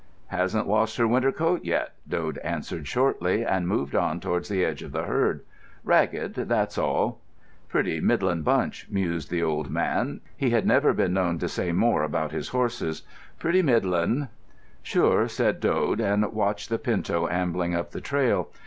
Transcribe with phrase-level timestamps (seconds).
[0.29, 4.81] "Hasn't lost her winter coat yet," Dode answered shortly, and moved on towards the edge
[4.81, 5.41] of the herd.
[5.83, 7.21] "Ragged, that's all."
[7.69, 10.21] "Pretty middlin' bunch," mused the old man.
[10.35, 13.03] He had never been known to say more about his horses.
[13.37, 14.29] "Pretty middlin'."
[14.81, 18.49] "Sure," said Dode, and watched the pinto ambling up the trail.